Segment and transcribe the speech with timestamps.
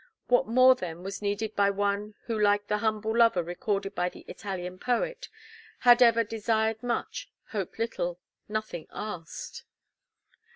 [0.29, 4.21] What more then was needed by one who like the humble lover recorded by the
[4.27, 5.29] Italian poet,
[5.81, 8.19] had ever "Desired much, hoped little,
[8.49, 9.63] nothing asked."